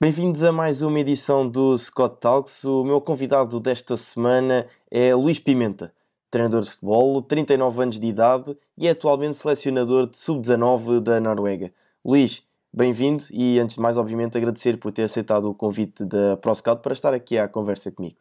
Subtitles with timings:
[0.00, 2.62] Bem-vindos a mais uma edição do Scott Talks.
[2.62, 5.92] O meu convidado desta semana é Luís Pimenta,
[6.30, 11.72] treinador de futebol, 39 anos de idade e é atualmente selecionador de sub-19 da Noruega.
[12.04, 16.80] Luís, bem-vindo e antes de mais, obviamente, agradecer por ter aceitado o convite da ProScout
[16.80, 18.18] para estar aqui à conversa comigo.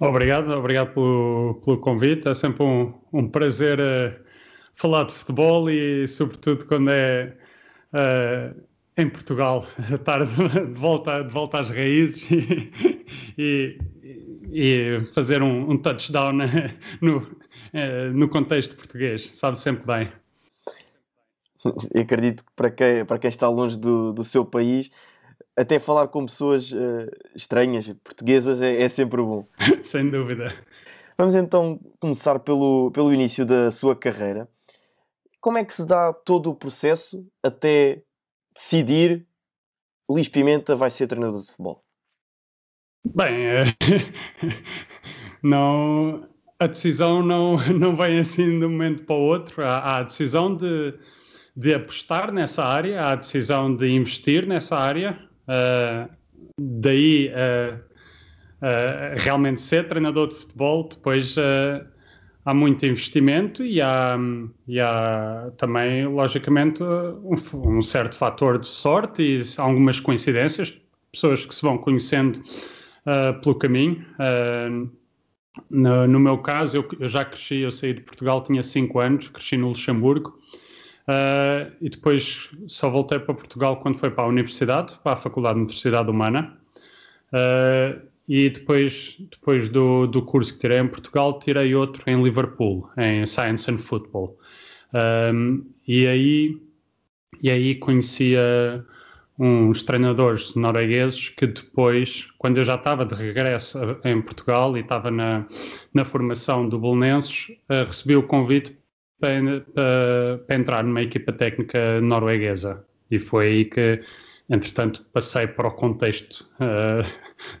[0.00, 2.28] Obrigado, obrigado pelo, pelo convite.
[2.28, 4.20] É sempre um, um prazer uh,
[4.74, 7.36] falar de futebol e, sobretudo, quando é.
[7.92, 12.70] Uh, em Portugal, estar de volta, de volta às raízes e,
[13.38, 13.78] e,
[14.52, 16.32] e fazer um, um, touchdown
[17.00, 17.26] no,
[17.72, 20.12] eh, no contexto português, sabe sempre bem.
[21.94, 24.90] Eu acredito que para quem, para quem está longe do, do seu país,
[25.56, 29.46] até falar com pessoas uh, estranhas, portuguesas, é, é sempre bom.
[29.82, 30.54] Sem dúvida.
[31.18, 34.48] Vamos então começar pelo, pelo início da sua carreira.
[35.38, 38.02] Como é que se dá todo o processo até
[38.60, 39.26] decidir
[40.08, 41.82] Luís Pimenta vai ser treinador de futebol?
[43.14, 43.64] Bem, é...
[45.42, 49.64] não, a decisão não, não vem assim de um momento para o outro.
[49.64, 50.94] Há, há a decisão de,
[51.56, 55.18] de apostar nessa área, há a decisão de investir nessa área.
[55.48, 56.10] Uh,
[56.60, 61.34] daí uh, uh, realmente ser treinador de futebol, depois
[62.50, 64.18] há muito investimento e há,
[64.66, 70.76] e há também, logicamente, um, um, certo fator de sorte e algumas coincidências,
[71.12, 72.36] pessoas que se vão conhecendo
[73.06, 74.04] uh, pelo caminho.
[74.18, 74.90] Uh,
[75.70, 79.28] no, no, meu caso, eu, eu, já cresci, eu saí de Portugal, tinha 5 anos,
[79.28, 80.38] cresci no Luxemburgo.
[81.02, 85.54] Uh, e depois só voltei para Portugal quando foi para a universidade, para a Faculdade
[85.54, 86.56] de Universidade Humana.
[87.32, 92.88] Uh, e depois, depois do, do curso que tirei em Portugal, tirei outro em Liverpool,
[92.96, 94.38] em Science and Football.
[94.94, 96.56] Um, e aí,
[97.42, 98.86] e aí conhecia
[99.36, 105.10] uns treinadores noruegueses que depois, quando eu já estava de regresso em Portugal e estava
[105.10, 105.44] na,
[105.92, 108.78] na formação do Bolonenses, uh, recebi o convite
[109.18, 112.84] para, para, para entrar numa equipa técnica norueguesa.
[113.10, 114.00] E foi aí que
[114.50, 117.02] Entretanto, passei para o contexto uh,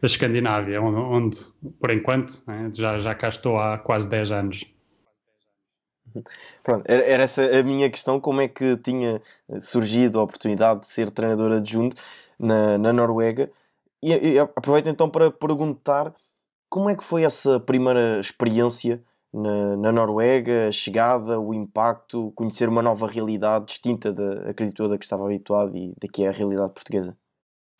[0.02, 1.38] da Escandinávia, onde,
[1.80, 4.64] por enquanto, né, já, já cá estou há quase 10 anos.
[6.64, 9.22] Pronto, era essa a minha questão, como é que tinha
[9.60, 11.96] surgido a oportunidade de ser treinador adjunto
[12.36, 13.48] na, na Noruega
[14.02, 16.12] e, e aproveito então para perguntar
[16.68, 19.00] como é que foi essa primeira experiência
[19.32, 24.98] na, na, Noruega, a chegada, o impacto, conhecer uma nova realidade distinta da, acredito, da
[24.98, 27.16] que estava habituado e da que é a realidade portuguesa?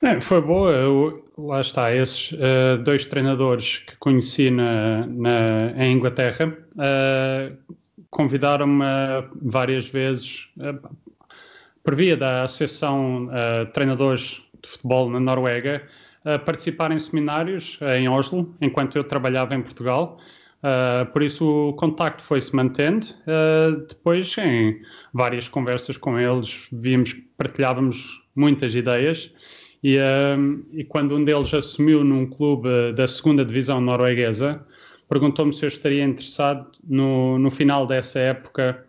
[0.02, 5.92] É, foi boa, Eu, lá está, esses uh, dois treinadores que conheci na, na em
[5.92, 7.74] Inglaterra uh,
[8.08, 8.84] convidaram-me
[9.42, 10.88] várias vezes, uh,
[11.84, 15.86] por via da Associação uh, Treinadores de Futebol na Noruega,
[16.24, 20.18] a participar em seminários em Oslo, enquanto eu trabalhava em Portugal.
[20.62, 23.06] Uh, por isso o contacto foi-se mantendo.
[23.26, 24.80] Uh, depois, em
[25.12, 29.32] várias conversas com eles, vimos, partilhávamos muitas ideias.
[29.82, 34.64] E, uh, e quando um deles assumiu num clube da segunda divisão norueguesa,
[35.08, 38.84] perguntou-me se eu estaria interessado no, no final dessa época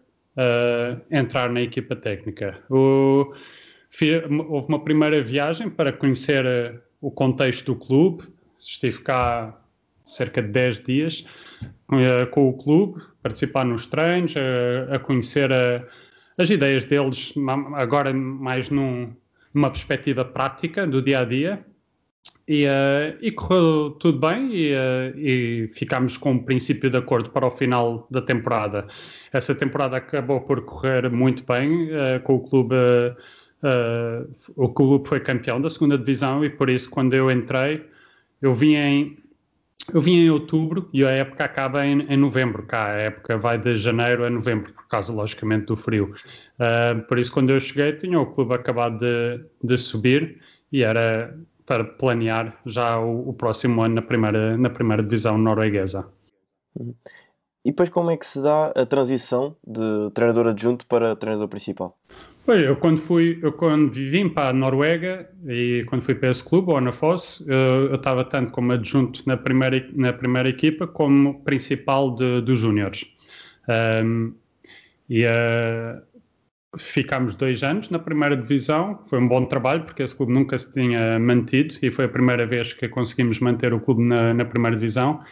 [1.11, 2.57] entrar na equipa técnica.
[2.69, 3.33] O,
[4.47, 8.23] houve uma primeira viagem para conhecer o contexto do clube.
[8.59, 9.60] Estive cá
[10.11, 11.25] cerca de 10 dias
[11.63, 15.83] uh, com o clube, participar nos treinos, uh, a conhecer a,
[16.37, 17.33] as ideias deles,
[17.75, 19.13] agora mais num,
[19.53, 21.65] numa perspectiva prática do dia a dia.
[22.47, 24.73] E, uh, e correu tudo bem e,
[25.15, 28.87] e ficámos com um princípio de acordo para o final da temporada.
[29.31, 31.89] Essa temporada acabou por correr muito bem
[32.23, 32.75] com o clube.
[34.55, 37.85] o clube foi campeão da segunda divisão e por isso quando eu entrei
[38.41, 39.17] eu vim em
[39.93, 42.63] eu vim em outubro e a época acaba em, em, novembro.
[42.63, 46.13] Cá a época vai de janeiro a novembro, por causa, logicamente, do frio.
[46.59, 50.39] Uh, por isso, quando eu cheguei, tinha o clube acabado de, de subir
[50.71, 56.07] e era para planear já o, o, próximo ano na primeira, na primeira divisão norueguesa.
[56.75, 56.93] Uhum.
[57.63, 61.95] E depois, como é que se dá a transição de treinador adjunto para treinador principal?
[62.43, 66.43] Foi, eu quando fui, eu quando vim para a Noruega e quando fui para esse
[66.43, 72.15] clube, o Foss, eu estava tanto como adjunto na primeira, na primeira equipa como principal
[72.15, 73.05] de, dos júniores.
[74.03, 74.33] Um,
[75.07, 76.01] e uh,
[76.77, 80.71] ficámos dois anos na primeira divisão, foi um bom trabalho porque esse clube nunca se
[80.71, 84.75] tinha mantido e foi a primeira vez que conseguimos manter o clube na, na primeira
[84.75, 85.23] divisão.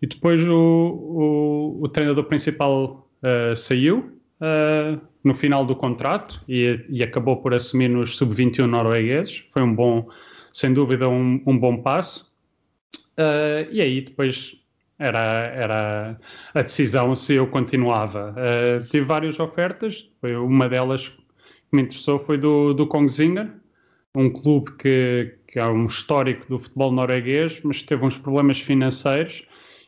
[0.00, 4.12] E depois o, o, o treinador principal uh, saiu.
[4.40, 9.44] Uh, no final do contrato e, e acabou por assumir nos sub-21 noruegueses.
[9.52, 10.08] Foi um bom,
[10.52, 12.32] sem dúvida, um, um bom passo.
[13.18, 14.56] Uh, e aí depois
[14.98, 16.20] era, era
[16.54, 18.34] a decisão se eu continuava.
[18.36, 21.22] Uh, tive várias ofertas, foi uma delas que
[21.72, 23.50] me interessou foi do, do Kongsvinger,
[24.14, 29.46] um clube que, que é um histórico do futebol norueguês, mas teve uns problemas financeiros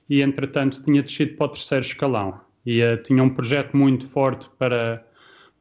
[0.08, 2.40] e, entretanto, tinha descido para o terceiro escalão.
[2.64, 5.04] E uh, tinha um projeto muito forte para,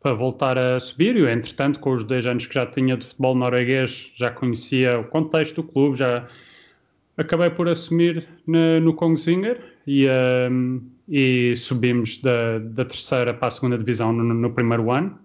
[0.04, 1.16] para voltar a subir.
[1.16, 5.06] Eu, entretanto, com os dois anos que já tinha de futebol norueguês, já conhecia o
[5.06, 6.28] contexto do clube, já
[7.18, 10.06] acabei por assumir no, no Kongsvinger e,
[10.52, 15.18] um, e subimos da, da, terceira para a segunda divisão no, no, primeiro ano.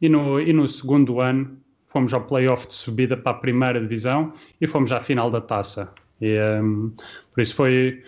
[0.00, 1.58] E no, e no segundo ano
[1.88, 5.92] fomos ao playoff de subida para a primeira divisão e fomos à final da taça.
[6.20, 6.92] E, um,
[7.34, 8.04] por isso foi,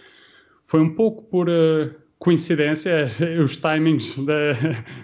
[0.67, 1.49] foi um pouco por.
[1.49, 3.09] Uh, coincidência
[3.43, 4.53] os timings da,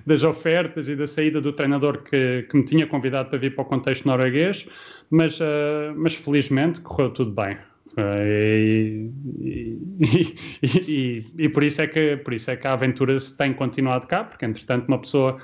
[0.06, 3.62] das ofertas e da saída do treinador que, que, me tinha convidado para vir para
[3.62, 4.68] o contexto norueguês,
[5.10, 7.56] mas, uh, mas felizmente correu tudo bem.
[7.96, 9.10] Uh,
[9.40, 13.36] e, e, e, e, por, isso é que, por isso é que a aventura se
[13.36, 15.38] tem continuado cá, porque entretanto uma pessoa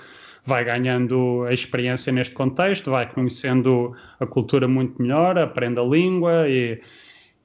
[0.45, 6.49] vai ganhando a experiência neste contexto, vai conhecendo a cultura muito melhor, aprende a língua
[6.49, 6.81] e,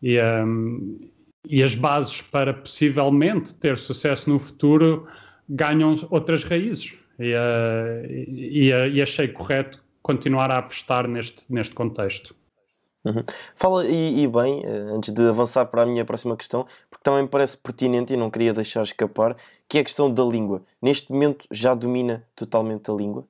[0.01, 0.99] e, um,
[1.49, 5.07] e as bases para possivelmente ter sucesso no futuro
[5.49, 6.95] ganham outras raízes.
[7.19, 12.35] E, uh, e, e achei correto continuar a apostar neste, neste contexto.
[13.03, 13.23] Uhum.
[13.55, 17.23] Fala, e, e, bem, eh, antes de avançar para a minha próxima questão, porque também
[17.23, 19.35] me parece pertinente e não queria deixar escapar,
[19.67, 20.61] que é a questão da língua.
[20.81, 23.25] Neste momento já domina totalmente a língua?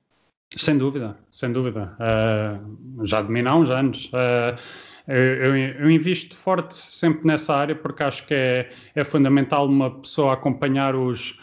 [0.56, 1.96] Sem dúvida, sem dúvida.
[2.00, 4.06] Uh, já domina há uns anos.
[4.06, 4.58] Uh,
[5.08, 10.34] eu, eu, invisto forte sempre nessa área porque acho que é, é fundamental uma pessoa
[10.34, 11.38] acompanhar os,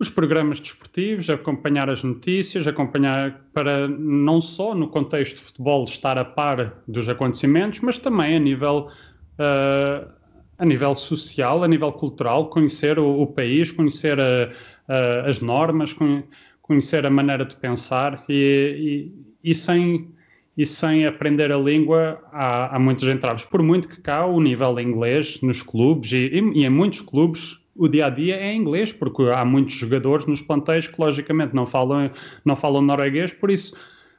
[0.00, 6.18] os programas desportivos, acompanhar as notícias, acompanhar para não só no contexto de futebol estar
[6.18, 8.90] a par dos acontecimentos, mas também a nível
[9.38, 10.18] uh,
[10.58, 14.50] a nível social, a nível cultural, conhecer o, o país, conhecer a,
[14.88, 15.94] a, as normas,
[16.60, 19.12] conhecer a maneira de pensar e,
[19.44, 20.12] e, e sem
[20.58, 23.44] e sem aprender a língua há, há muitos entraves.
[23.44, 27.86] Por muito que cá o nível inglês nos clubes e, e, em muitos clubes o
[27.86, 32.10] dia a dia é inglês, porque há muitos jogadores nos plantéis que logicamente não falam,
[32.44, 33.76] não falam norueguês, por isso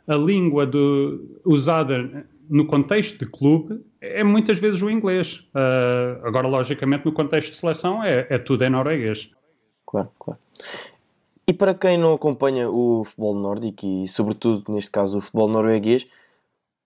[0.08, 5.46] a língua do, usada no contexto de clube é muitas vezes o inglês.
[5.54, 9.30] Uh, agora, logicamente, no contexto de seleção é, é tudo em norueguês.
[9.86, 10.40] Claro, claro.
[11.46, 16.08] E para quem não acompanha o futebol nórdico e, sobretudo, neste caso, o futebol norueguês,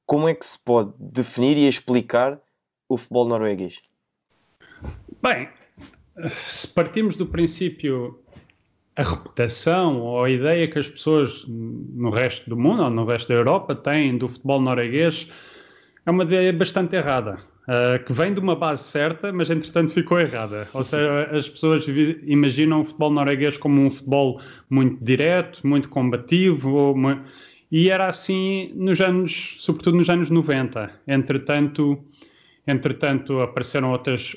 [0.05, 2.39] como é que se pode definir e explicar
[2.87, 3.81] o futebol norueguês?
[5.21, 5.49] Bem,
[6.29, 8.19] se partimos do princípio
[8.95, 13.29] a reputação ou a ideia que as pessoas no resto do mundo ou no resto
[13.29, 15.27] da Europa têm do futebol norueguês
[16.05, 17.39] é uma ideia bastante errada.
[17.63, 20.67] Uh, que vem de uma base certa, mas entretanto ficou errada.
[20.73, 21.85] Ou seja, as pessoas
[22.23, 27.23] imaginam o futebol norueguês como um futebol muito direto, muito combativo, uma...
[27.73, 30.91] E era assim nos anos, sobretudo nos anos 90.
[31.07, 32.05] Entretanto,
[32.67, 34.35] entretanto apareceram outras,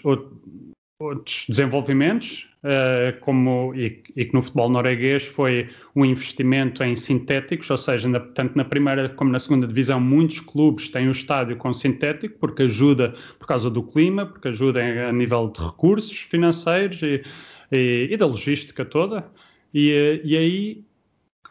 [0.99, 7.69] outros desenvolvimentos, uh, como, e, e, que no futebol norueguês foi um investimento em sintéticos,
[7.69, 11.59] ou seja, na, tanto na primeira como na segunda divisão, muitos clubes têm o estádio
[11.59, 16.16] com sintético, porque ajuda por causa do clima, porque ajuda em, a nível de recursos
[16.16, 17.23] financeiros e,
[17.71, 19.31] e, e da logística toda.
[19.75, 20.87] E, eh, e aí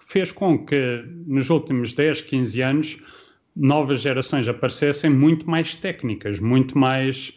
[0.05, 2.97] fez com que nos últimos 10, 15 anos
[3.55, 7.33] novas gerações aparecessem muito mais técnicas, muito mais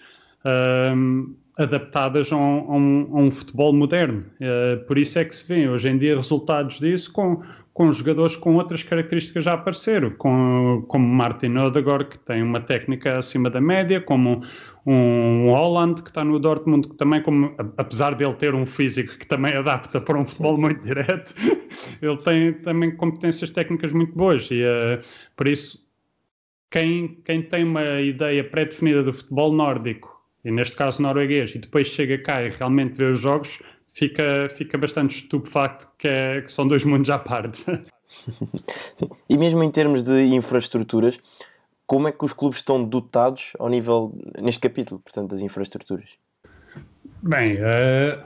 [0.95, 4.25] um, adaptadas a um, a, um, a um, futebol moderno.
[4.41, 7.43] Uh, por isso é que se vê hoje em dia resultados disso com,
[7.79, 13.17] com jogadores com outras características já apareceram, com, como Martin Odegaard, que tem uma técnica
[13.19, 14.43] acima da média, como
[14.85, 19.25] um Holland, que está no Dortmund, que também, como, apesar dele ter um físico que
[19.29, 21.33] também adapta para um futebol muito direto,
[22.03, 24.49] ele tem também competências técnicas muito boas.
[24.51, 25.01] E uh,
[25.37, 25.81] por isso
[26.73, 31.87] quem, quem tem uma ideia pré-definida do futebol nórdico, e neste caso norueguês, e depois
[31.87, 33.61] chega cá e realmente vê os jogos,
[33.99, 37.65] fica, fica bastante estupefacto que, é, que são dois mundos à parte.
[39.29, 41.19] e mesmo em termos de infraestruturas,
[41.85, 46.11] como é que os clubes estão dotados ao nível, neste capítulo, portanto, das infraestruturas?
[47.23, 48.25] Bem, uh,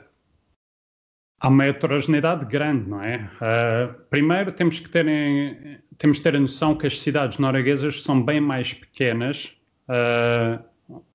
[1.40, 3.30] há uma heterogeneidade grande, não é?
[3.36, 8.02] Uh, primeiro temos que ter, em, temos que ter a noção que as cidades norueguesas
[8.02, 9.56] são bem mais pequenas
[9.88, 10.62] uh,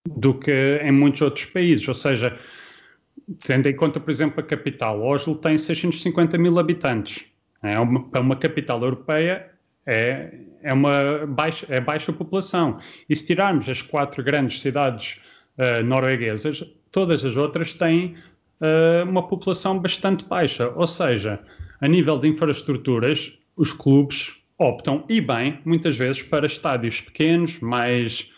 [0.07, 2.35] do que em muitos outros países, ou seja,
[3.45, 7.25] tendo em conta, por exemplo, a capital, Oslo tem 650 mil habitantes.
[7.61, 9.51] É uma, para uma capital europeia
[9.85, 12.77] é, é uma baixa, é baixa população.
[13.09, 15.19] E se tirarmos as quatro grandes cidades
[15.57, 18.15] uh, norueguesas, todas as outras têm
[18.61, 20.69] uh, uma população bastante baixa.
[20.75, 21.39] Ou seja,
[21.81, 28.31] a nível de infraestruturas, os clubes optam, e bem, muitas vezes, para estádios pequenos, mais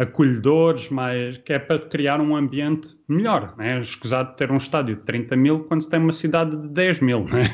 [0.00, 3.54] acolhedores, mais, que é para criar um ambiente melhor.
[3.58, 3.82] Né?
[3.82, 7.24] Escusado ter um estádio de 30 mil quando se tem uma cidade de 10 mil.
[7.24, 7.44] Né?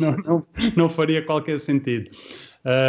[0.00, 2.10] não, não, não, faria qualquer sentido.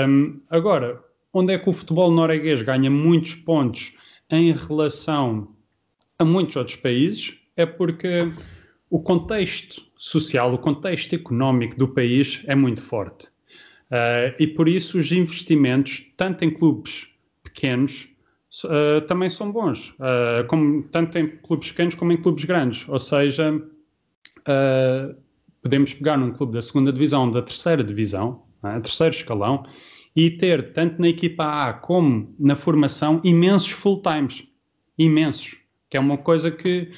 [0.07, 0.99] Um, agora,
[1.31, 3.93] onde é que o futebol norueguês ganha muitos pontos
[4.31, 5.55] em relação
[6.17, 7.35] a muitos outros países?
[7.55, 8.31] É porque
[8.89, 13.27] o contexto social, o contexto económico do país é muito forte.
[13.91, 17.07] Uh, e por isso os investimentos, tanto em clubes
[17.43, 18.09] pequenos,
[18.63, 22.87] uh, também são bons, uh, como, tanto em clubes pequenos como em clubes grandes.
[22.87, 25.15] Ou seja, uh,
[25.61, 28.79] podemos pegar num clube da segunda divisão, da terceira divisão, é?
[28.79, 29.63] terceiro escalão,
[30.15, 34.43] e ter, tanto na equipa A como na formação, imensos full-times.
[34.97, 35.57] Imensos.
[35.89, 36.91] Que é uma coisa que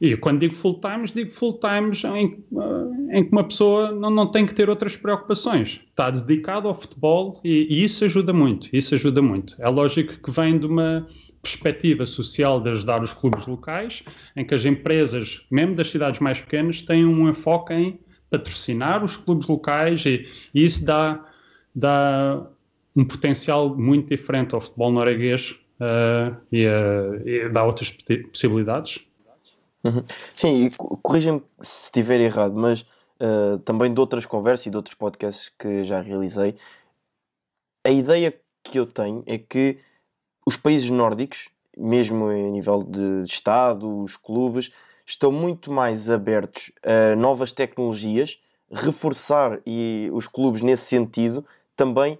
[0.00, 4.10] e quando digo full times, digo full times em, eh, em que uma pessoa não,
[4.10, 5.80] não tem que ter outras preocupações.
[5.90, 8.68] Está dedicado ao futebol e, e, isso ajuda muito.
[8.72, 9.54] Isso ajuda muito.
[9.58, 11.06] É lógico que vem de uma
[11.42, 14.02] perspectiva social de ajudar os clubes locais,
[14.34, 19.18] em que as empresas, mesmo das cidades mais pequenas, têm um enfoque em patrocinar os
[19.18, 21.26] clubes locais e, e isso dá,
[21.74, 22.46] dá
[22.96, 27.90] um potencial muito diferente ao futebol norueguês uh, e, uh, e dá outras
[28.30, 29.09] possibilidades
[29.82, 30.04] Uhum.
[30.34, 30.70] Sim, e
[31.02, 32.82] corrija-me se estiver errado, mas
[33.20, 36.54] uh, também de outras conversas e de outros podcasts que já realizei,
[37.84, 39.78] a ideia que eu tenho é que
[40.46, 44.70] os países nórdicos, mesmo em nível de Estado, os clubes,
[45.06, 48.38] estão muito mais abertos a novas tecnologias,
[48.70, 51.44] reforçar e os clubes nesse sentido,
[51.74, 52.18] também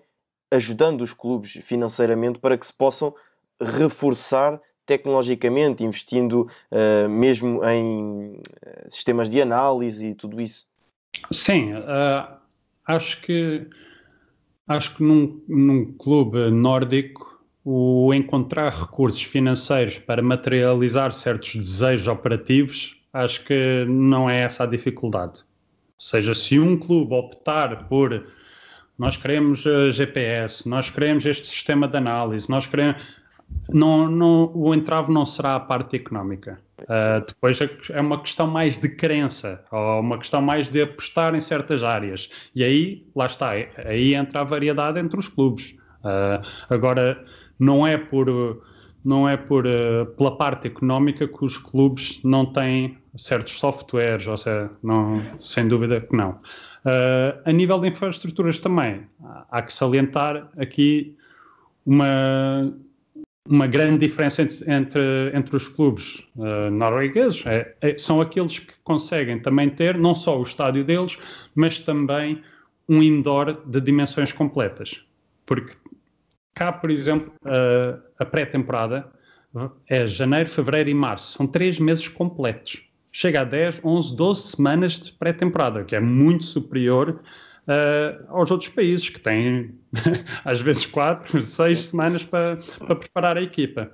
[0.51, 3.15] ajudando os clubes financeiramente para que se possam
[3.61, 4.61] reforçar
[4.91, 10.67] tecnologicamente, investindo uh, mesmo em eh, sistemas de análise e tudo isso?
[11.31, 12.35] Sim, uh,
[12.85, 13.69] acho que
[14.67, 22.97] acho que num, num clube nórdico o encontrar recursos financeiros para materializar certos desejos operativos,
[23.13, 25.43] acho que não é essa a dificuldade.
[25.43, 28.27] Ou seja, se um clube optar por
[28.99, 33.01] nós queremos GPS, nós queremos este sistema de análise, nós queremos
[33.73, 36.59] não, não, o entrave não será a parte económica.
[36.81, 41.35] Uh, depois é, é uma questão mais de crença, ou uma questão mais de apostar
[41.35, 42.31] em certas áreas.
[42.55, 45.75] E aí, lá está, aí entra a variedade entre os clubes.
[46.03, 47.25] Uh, agora,
[47.59, 48.63] não é por,
[49.05, 54.37] não é por, uh, pela parte económica que os clubes não têm certos softwares, ou
[54.37, 56.39] seja, não, sem dúvida que não.
[57.45, 59.03] a nível de infraestruturas também,
[59.51, 61.17] há que salientar aqui
[61.85, 62.73] uma
[63.49, 65.03] uma grande diferença entre, entre,
[65.35, 67.45] entre os clubes uh, noruegueses.
[67.47, 71.19] É, é, são aqueles que conseguem também ter não só o estádio deles,
[71.55, 72.43] mas também
[72.89, 75.05] um indoor de dimensões completas.
[75.47, 75.75] Porque
[76.55, 79.11] cá, por exemplo, uh, a pré-temporada
[79.89, 81.33] é janeiro, fevereiro e março.
[81.33, 82.83] São três meses completos.
[83.11, 87.21] Chega a 10, 11, 12 semanas de pré-temporada, que é muito superior
[87.71, 89.75] uh, aos outros países, que têm
[90.45, 93.93] às vezes quatro, seis semanas para, para preparar a equipa.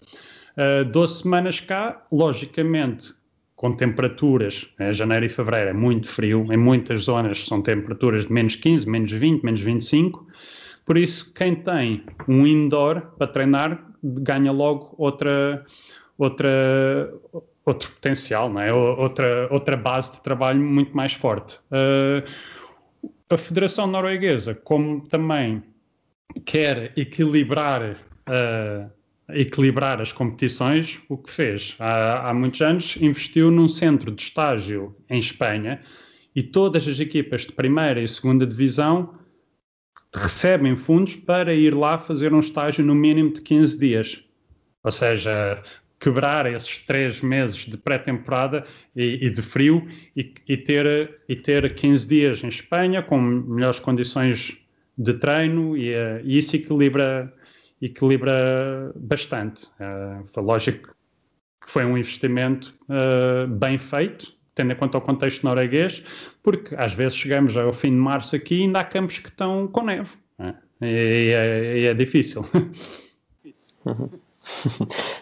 [0.56, 3.12] Uh, 12 semanas cá, logicamente,
[3.54, 8.32] com temperaturas, né, janeiro e fevereiro é muito frio, em muitas zonas são temperaturas de
[8.32, 10.26] menos 15, menos 20, menos 25,
[10.84, 15.64] por isso quem tem um indoor para treinar ganha logo outra,
[16.18, 17.12] outra,
[17.64, 18.72] outro potencial, não é?
[18.72, 21.58] outra, outra base de trabalho muito mais forte.
[21.70, 22.22] Uh,
[23.28, 25.62] a Federação Norueguesa, como também
[26.44, 27.96] quer equilibrar,
[28.28, 28.90] uh,
[29.30, 34.96] equilibrar as competições, o que fez há, há muitos anos, investiu num centro de estágio
[35.10, 35.80] em Espanha
[36.34, 39.18] e todas as equipas de primeira e segunda divisão
[40.14, 44.24] recebem fundos para ir lá fazer um estágio no mínimo de 15 dias.
[44.84, 45.62] Ou seja,
[45.98, 49.86] quebrar esses três meses de pré-temporada e, e, de frio
[50.16, 54.56] e, e, ter, e ter 15 dias em Espanha com melhores condições
[54.96, 57.32] de treino e, uh, e isso equilibra,
[57.80, 59.66] equilibra bastante.
[59.80, 60.94] Uh, foi lógico
[61.64, 66.04] que foi um investimento uh, bem feito, tendo em conta o contexto norueguês,
[66.42, 69.66] porque às vezes chegamos ao fim de março aqui e ainda há campos que estão
[69.66, 70.10] com neve.
[70.38, 70.54] Né?
[70.80, 72.44] E, é, é, difícil.
[73.84, 74.10] Uhum.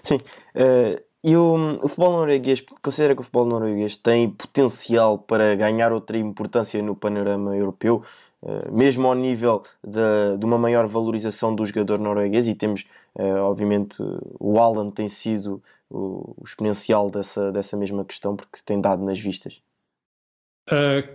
[0.02, 0.18] Sim.
[0.54, 5.90] Uh, e o, o, futebol norueguês, considera que o futebol norueguês tem potencial para ganhar
[5.92, 8.02] outra importância no panorama europeu,
[8.42, 12.84] uh, mesmo ao nível de, de, uma maior valorização do jogador norueguês, e temos,
[13.16, 13.96] uh, obviamente,
[14.38, 19.18] o Alan tem sido o, o, exponencial dessa, dessa mesma questão, porque tem dado nas
[19.18, 19.60] vistas.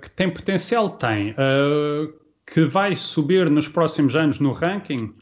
[0.01, 1.35] que tem potencial, tem.
[2.45, 5.13] que vai subir nos próximos anos no ranking,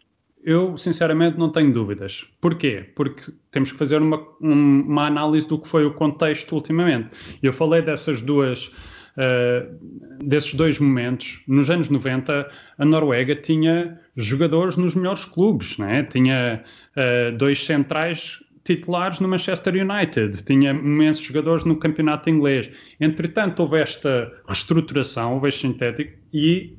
[0.44, 2.26] eu, sinceramente, não tenho dúvidas.
[2.40, 2.90] Porquê?
[2.96, 7.10] Porque temos que fazer uma, uma análise do que foi o contexto ultimamente.
[7.42, 8.72] Eu falei dessas duas.
[9.18, 16.04] Uh, desses dois momentos, nos anos 90, a Noruega tinha jogadores nos melhores clubes, né?
[16.04, 16.64] tinha
[16.96, 22.70] uh, dois centrais titulares no Manchester United, tinha imensos jogadores no campeonato inglês.
[23.00, 26.78] Entretanto, houve esta reestruturação, houve este sintético, e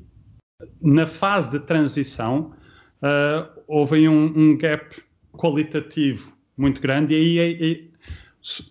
[0.81, 2.53] na fase de transição
[3.03, 4.95] uh, houve um, um, gap
[5.33, 7.89] qualitativo muito grande e aí, e,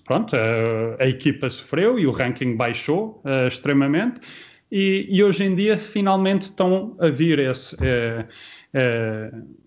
[0.04, 4.20] pronto, a, a, equipa sofreu e o ranking baixou uh, extremamente
[4.70, 8.26] e, e, hoje em dia finalmente estão a vir esse, uh,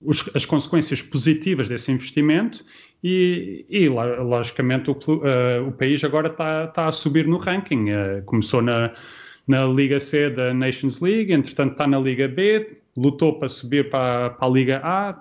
[0.03, 2.63] os, as consequências positivas desse investimento
[3.03, 4.97] e, e logicamente o,
[5.67, 7.87] o, país agora está, está a subir no ranking.
[8.27, 8.93] começou na,
[9.47, 14.31] na Liga C da Nations League, entretanto está na Liga B, lutou para subir para,
[14.31, 15.19] para a Liga A,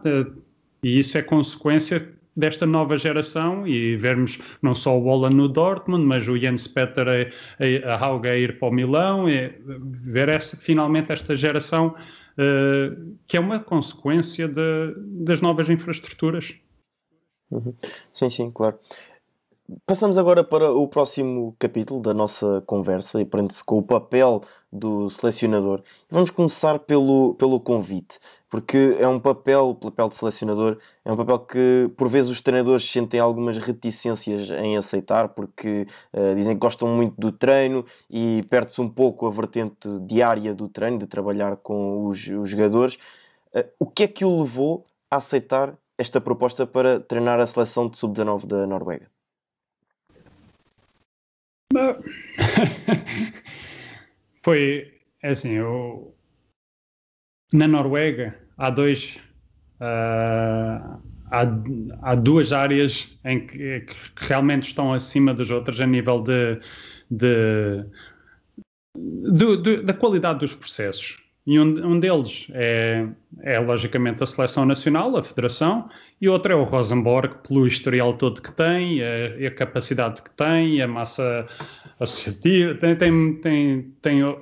[0.82, 6.04] e isso é consequência desta nova geração e vermos não só o Holland no Dortmund,
[6.04, 9.26] mas o Jens Peter a, a, ir para o Milão,
[9.66, 11.94] ver esta, finalmente esta geração
[12.38, 16.54] uh, que é uma consequência de, das novas infraestruturas.
[17.50, 17.74] Uhum.
[18.12, 18.78] Sim, sim, claro.
[19.86, 25.10] Passamos agora para o próximo capítulo da nossa conversa e prende-se com o papel do
[25.10, 25.82] selecionador.
[26.08, 31.16] Vamos começar pelo, pelo convite, porque é um papel, o papel de selecionador, é um
[31.16, 36.60] papel que por vezes os treinadores sentem algumas reticências em aceitar, porque uh, dizem que
[36.60, 41.56] gostam muito do treino e perde-se um pouco a vertente diária do treino, de trabalhar
[41.56, 42.96] com os, os jogadores.
[43.54, 47.88] Uh, o que é que o levou a aceitar esta proposta para treinar a seleção
[47.88, 49.10] de sub-19 da Noruega?
[54.42, 56.14] Foi é assim, eu,
[57.52, 59.18] na Noruega há dois
[59.80, 61.00] uh,
[61.30, 61.42] há,
[62.02, 66.60] há duas áreas em que, que, realmente estão acima das outras a nível de,
[67.10, 67.84] de,
[68.96, 71.18] de, da qualidade dos processos.
[71.46, 73.08] E um, um deles é,
[73.42, 75.88] é, logicamente, a seleção nacional, a federação,
[76.20, 80.82] e outro é o Rosenborg, pelo historial todo que tem, a, a capacidade que tem,
[80.82, 81.46] a massa
[81.98, 84.36] associativa, tem, tem, tem, tem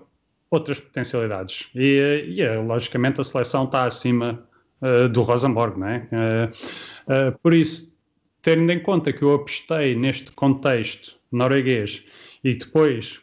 [0.50, 1.68] outras potencialidades.
[1.74, 4.44] E, e é, logicamente, a seleção está acima
[4.82, 6.08] uh, do Rosenborg, não é?
[6.12, 7.96] Uh, uh, por isso,
[8.42, 12.04] tendo em conta que eu apostei neste contexto norueguês
[12.42, 13.20] e depois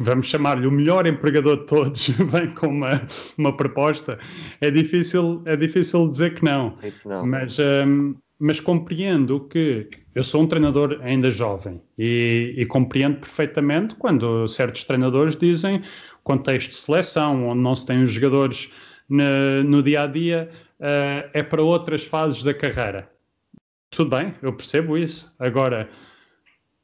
[0.00, 3.06] vamos chamar-lhe o melhor empregador de todos, vem com uma,
[3.38, 4.18] uma proposta,
[4.60, 6.74] é difícil, é difícil dizer que não.
[7.04, 7.26] não.
[7.26, 13.94] Mas, um, mas compreendo que eu sou um treinador ainda jovem e, e, compreendo perfeitamente
[13.94, 15.82] quando certos treinadores dizem
[16.22, 18.70] contexto de seleção, onde não se tem os jogadores
[19.08, 20.48] no, no dia a dia,
[20.80, 23.10] uh, é para outras fases da carreira.
[23.90, 25.32] Tudo bem, eu percebo isso.
[25.38, 25.88] Agora,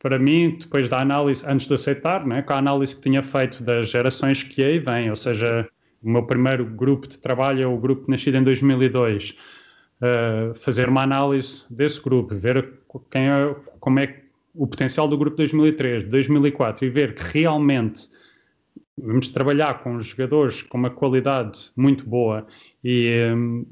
[0.00, 3.62] para mim, depois da análise, antes de aceitar, né, com a análise que tinha feito
[3.62, 5.68] das gerações que aí vêm, ou seja,
[6.02, 9.36] o meu primeiro grupo de trabalho é o grupo nascido em 2002,
[10.00, 12.72] uh, fazer uma análise desse grupo, ver
[13.10, 14.22] quem é, como é
[14.54, 18.08] o potencial do grupo de 2003, 2004 e ver que realmente
[18.96, 22.46] vamos trabalhar com jogadores com uma qualidade muito boa
[22.82, 23.66] e, um,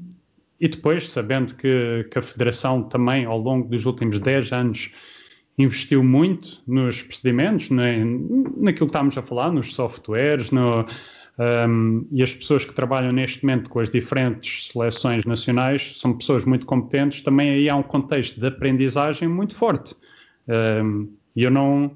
[0.59, 4.91] e depois, sabendo que, que a Federação também, ao longo dos últimos 10 anos,
[5.59, 8.03] investiu muito nos procedimentos, né,
[8.57, 10.87] naquilo que estamos a falar, nos softwares, no,
[11.39, 16.43] Um, e as pessoas que trabalham neste momento com as diferentes seleções nacionais são pessoas
[16.43, 17.21] muito competentes.
[17.21, 19.95] Também aí há um contexto de aprendizagem muito forte.
[20.49, 21.93] Um, eu não,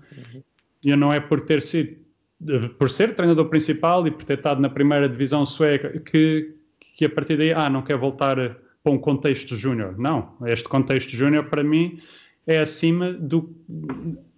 [0.81, 1.97] eu não é por ter sido,
[2.79, 6.55] por ser treinador principal e por ter estado na primeira divisão sueca que,
[6.95, 8.37] que a partir daí, ah, não quer voltar
[8.81, 9.97] para um contexto júnior.
[9.97, 11.99] Não, este contexto júnior para mim
[12.45, 13.49] é acima do,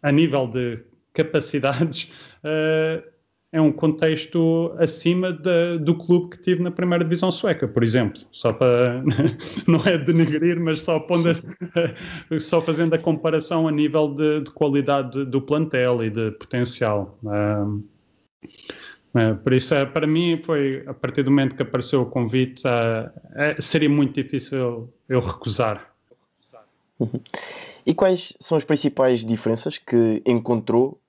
[0.02, 0.80] a nível de
[1.14, 2.12] capacidades.
[2.44, 3.04] Uh,
[3.56, 8.22] é um contexto acima de, do clube que tive na primeira divisão sueca, por exemplo.
[8.30, 9.02] Só para
[9.66, 11.30] não é denegrir, mas só, pondo,
[12.42, 17.18] só fazendo a comparação a nível de, de qualidade do plantel e de potencial.
[19.16, 22.62] é, por isso, para mim, foi a partir do momento que apareceu o convite,
[23.60, 25.96] seria muito difícil eu recusar.
[27.86, 31.00] E quais são as principais diferenças que encontrou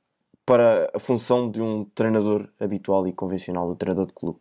[0.44, 4.38] para a função de um treinador habitual e convencional, do treinador de clube?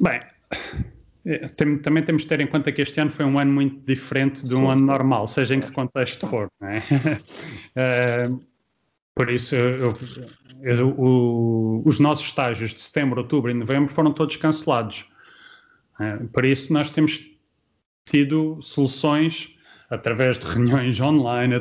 [0.00, 0.20] Bem,
[1.24, 3.84] é, tem, também temos de ter em conta que este ano foi um ano muito
[3.86, 4.72] diferente de um Sim.
[4.72, 6.50] ano normal, seja em que contexto for.
[6.60, 8.28] É?
[8.28, 8.40] uh,
[9.14, 9.94] por isso, eu,
[10.62, 15.08] eu, o, os nossos estágios de setembro, outubro e novembro foram todos cancelados.
[16.00, 17.37] Uh, por isso, nós temos
[18.08, 19.54] tido soluções
[19.90, 21.54] através de reuniões online,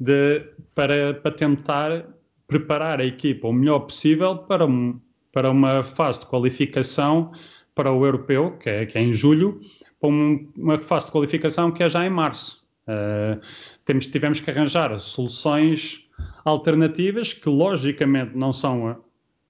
[0.00, 2.04] de, para, para tentar
[2.46, 4.98] preparar a equipa o melhor possível para, um,
[5.32, 7.32] para uma fase de qualificação
[7.74, 9.60] para o europeu, que é, que é em julho,
[10.00, 12.66] para um, uma fase de qualificação que é já em março.
[12.88, 13.40] Uh,
[13.84, 16.08] temos, tivemos que arranjar soluções
[16.44, 18.98] alternativas que, logicamente, não são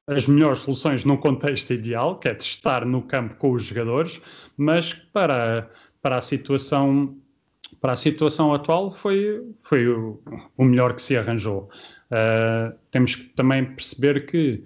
[0.09, 4.21] as melhores soluções num contexto ideal, que é testar no campo com os jogadores,
[4.57, 5.71] mas para,
[6.03, 7.17] para a situação
[7.81, 10.21] para a situação atual foi, foi o,
[10.57, 11.69] o melhor que se arranjou.
[12.11, 14.65] Uh, temos que também perceber que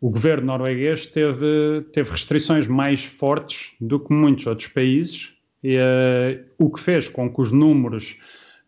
[0.00, 5.32] o governo norueguês teve, teve restrições mais fortes do que muitos outros países,
[5.62, 8.18] e, uh, o que fez com que os números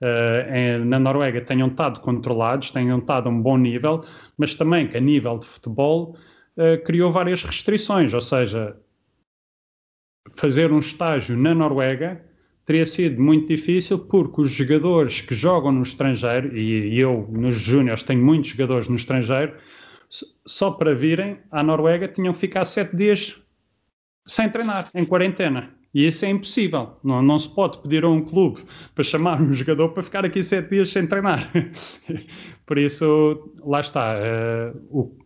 [0.03, 4.01] uh, em, na Noruega tenham estado controlados, tenham estado a um bom nível,
[4.37, 6.17] mas também que a nível de futebol
[6.85, 8.77] criou várias restrições, ou seja,
[10.35, 12.25] fazer um estágio na Noruega
[12.65, 18.03] teria sido muito difícil porque os jogadores que jogam no estrangeiro, e eu nos Júniors
[18.03, 19.55] tenho muitos jogadores no estrangeiro,
[20.45, 23.37] só para virem à Noruega tinham que ficar sete dias
[24.27, 25.75] sem treinar, em quarentena.
[25.95, 26.99] E isso é impossível.
[27.03, 28.63] Não, não se pode pedir a um clube
[28.95, 31.51] para chamar um jogador para ficar aqui sete dias sem treinar.
[32.67, 34.15] Por isso, lá está.
[34.15, 35.19] Uh, o,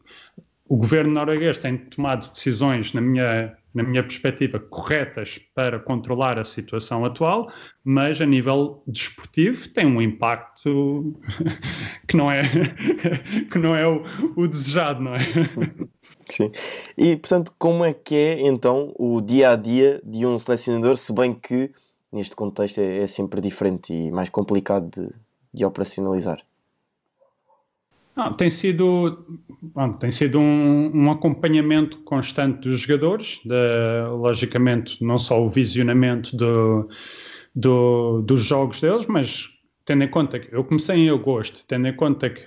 [0.73, 6.45] o governo norueguês tem tomado decisões, na minha na minha perspectiva, corretas para controlar a
[6.45, 7.51] situação atual,
[7.83, 11.15] mas a nível desportivo tem um impacto
[12.07, 12.43] que não é,
[13.51, 14.03] que não é o,
[14.37, 15.21] o desejado, não é?
[16.29, 16.51] Sim.
[16.99, 21.13] E, portanto, como é que é então o dia a dia de um selecionador, se
[21.15, 21.71] bem que
[22.11, 25.09] neste contexto é, é sempre diferente e mais complicado de,
[25.53, 26.43] de operacionalizar?
[28.15, 29.25] Não, tem sido,
[29.63, 36.37] bom, tem sido um, um, acompanhamento constante dos jogadores, de, logicamente não só o visionamento
[36.37, 36.89] do,
[37.55, 39.49] do, dos jogos deles, mas
[39.85, 42.43] tendo em conta que eu comecei em agosto, tendo em conta que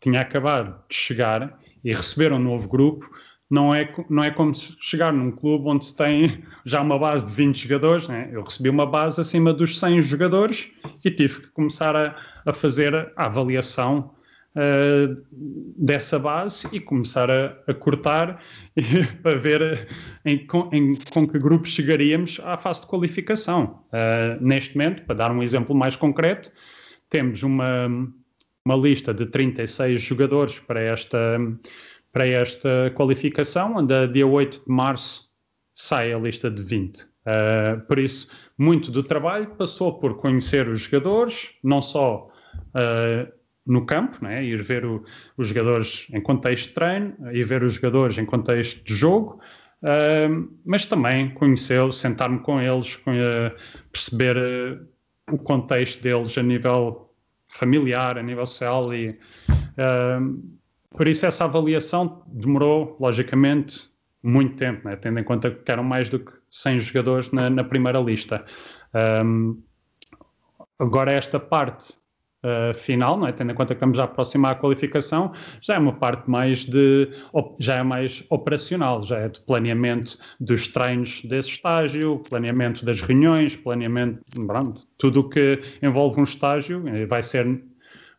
[0.00, 3.04] tinha acabado de chegar e receber um novo grupo,
[3.50, 7.32] não é, não é como chegar num clube onde se tem já uma base de
[7.32, 8.06] 20 jogadores.
[8.06, 8.28] Né?
[8.30, 10.70] Eu recebi uma base acima dos 100 jogadores
[11.04, 14.12] e tive que começar a, a fazer a avaliação
[14.56, 15.16] uh,
[15.76, 18.42] dessa base e começar a, a cortar
[19.22, 19.88] para ver
[20.24, 23.84] em, em, com que grupos chegaríamos à fase de qualificação.
[23.88, 26.50] Uh, neste momento, para dar um exemplo mais concreto,
[27.10, 27.86] temos uma,
[28.64, 31.38] uma lista de 36 jogadores para esta,
[32.12, 35.28] para esta qualificação, onde a dia 8 de março
[35.74, 37.00] sai a lista de 20.
[37.00, 42.28] Uh, ah, por isso, muito do trabalho passou por conhecer os jogadores, não só
[42.74, 43.37] uh,
[43.68, 44.42] no campo, né?
[44.42, 45.04] ir ver o,
[45.36, 49.40] os jogadores em contexto de treino, ir ver os jogadores em contexto de jogo,
[49.82, 53.52] uh, mas também conhecê-los, sentar-me com eles, com, uh,
[53.92, 57.12] perceber uh, o contexto deles a nível
[57.46, 59.18] familiar, a nível social e
[60.90, 63.88] por isso essa avaliação demorou, logicamente,
[64.22, 64.96] muito tempo, né?
[64.96, 68.44] tendo em conta que eram mais do que 100 jogadores na, na primeira lista.
[69.24, 69.62] Um,
[70.78, 71.94] agora esta parte
[72.44, 73.32] uh, final, não é?
[73.32, 77.08] tendo em conta que estamos a aproximar a qualificação, já é uma parte mais de
[77.58, 83.56] já é mais operacional, já é de planeamento dos treinos desse estágio, planeamento das reuniões,
[83.56, 87.62] planeamento, pronto, tudo o que envolve um estágio vai ser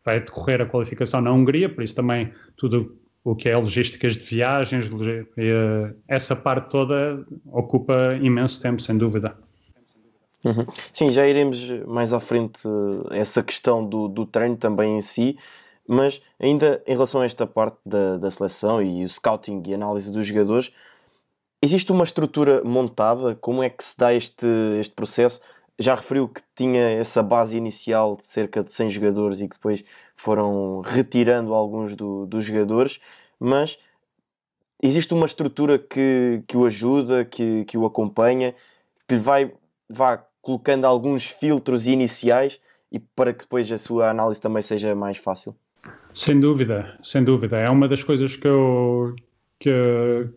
[0.04, 4.24] vai decorrer a qualificação na Hungria, por isso também tudo o que é logísticas de
[4.24, 4.90] viagens,
[5.36, 9.36] eh, essa parte toda ocupa imenso tempo, sem dúvida.
[10.44, 10.66] Uhum.
[10.92, 12.62] Sim, já iremos mais à frente
[13.10, 15.38] essa questão do, do treino também em si,
[15.86, 20.10] mas ainda em relação a esta parte da, da seleção e o scouting e análise
[20.10, 20.72] dos jogadores,
[21.62, 23.34] existe uma estrutura montada?
[23.34, 24.46] Como é que se dá este,
[24.78, 25.40] este processo?
[25.78, 29.84] Já referiu que tinha essa base inicial de cerca de 100 jogadores e que depois
[30.16, 33.00] foram retirando alguns do, dos jogadores,
[33.38, 33.78] mas
[34.82, 38.54] existe uma estrutura que, que o ajuda, que, que o acompanha,
[39.08, 39.52] que lhe vai
[39.90, 42.58] vá colocando alguns filtros iniciais
[42.90, 45.54] e para que depois a sua análise também seja mais fácil?
[46.12, 47.58] Sem dúvida, sem dúvida.
[47.58, 49.14] É uma das coisas que eu,
[49.58, 50.28] que,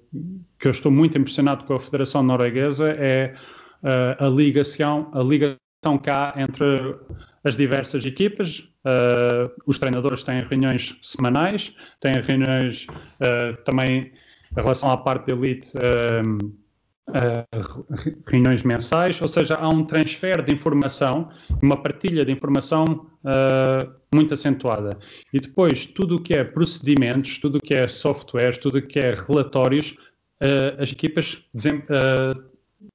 [0.59, 3.33] que eu estou muito impressionado com a Federação Norueguesa é
[3.81, 6.95] uh, a ligação, a ligação que há entre
[7.43, 8.59] as diversas equipas.
[8.85, 14.11] Uh, os treinadores têm reuniões semanais, têm reuniões uh, também
[14.55, 15.71] em relação à parte de elite,
[18.25, 21.29] reuniões mensais, ou seja, há um transfer de informação,
[21.61, 23.07] uma partilha de informação
[24.13, 24.97] muito acentuada.
[25.33, 28.99] E depois, tudo o que é procedimentos, tudo o que é softwares, tudo o que
[28.99, 29.95] é relatórios,
[30.77, 31.43] as equipas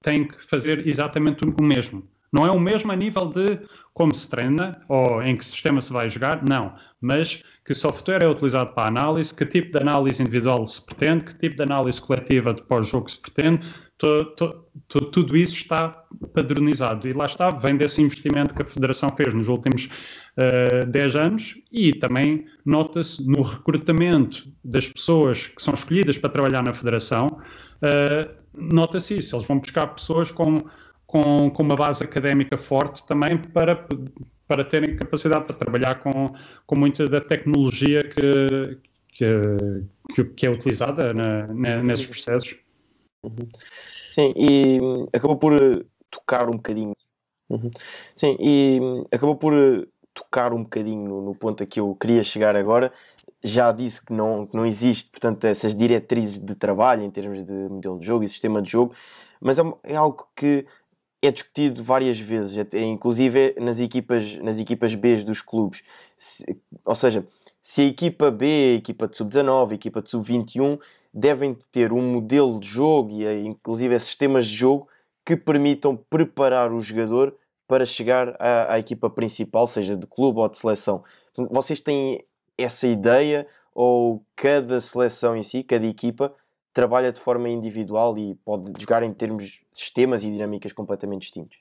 [0.03, 2.09] têm que fazer exatamente o mesmo.
[2.33, 3.59] Não é o mesmo a nível de
[3.99, 6.73] como se treina ou em que sistema se vai jogar, não.
[7.01, 11.37] Mas que software é utilizado para análise, que tipo de análise individual se pretende, que
[11.37, 15.89] tipo de análise coletiva de pós-jogo se pretende, to, to, to, tudo isso está
[16.33, 17.09] padronizado.
[17.09, 21.17] E lá está, vem desse investimento que a Federação fez nos últimos uh, eh, 10
[21.17, 27.27] anos e também nota-se no recrutamento das pessoas que são escolhidas para trabalhar na Federação,
[27.27, 29.35] uh, nota-se isso.
[29.35, 30.59] Eles vão buscar pessoas com
[31.09, 33.89] com, com uma base académica forte também para,
[34.47, 36.35] para terem capacidade para trabalhar com,
[36.67, 42.59] com muita da tecnologia que, que, que é utilizada na, na, nesses processos.
[43.25, 43.49] Uhum.
[44.13, 44.79] Sim, e
[45.15, 45.57] acabou por
[46.11, 46.93] tocar um bocadinho.
[47.49, 47.71] Uhum.
[48.15, 48.79] Sim, e
[49.11, 49.55] acabou por
[50.13, 52.93] tocar um bocadinho no, no, ponto a que eu queria chegar agora.
[53.43, 57.53] Já disse que não, que não existe, portanto, essas diretrizes de trabalho em termos de
[57.53, 58.95] modelo de jogo e sistema de jogo,
[59.41, 60.67] mas é, é algo que
[61.21, 65.83] é discutido várias vezes, inclusive nas equipas, nas equipas B dos clubes.
[66.17, 66.45] Se,
[66.85, 67.27] ou seja,
[67.61, 70.79] se a equipa B, a equipa de sub-19, a equipa de sub-21
[71.13, 74.89] devem ter um modelo de jogo e inclusive sistemas de jogo
[75.25, 77.35] que permitam preparar o jogador
[77.67, 81.05] para chegar à, à equipa principal, seja de clube ou de seleção.
[81.35, 82.25] Portanto, vocês têm
[82.57, 86.35] essa ideia ou cada seleção em si, cada equipa,
[86.79, 91.59] trabalha de forma individual e pode jogar em termos de sistemas e dinâmicas completamente distintos.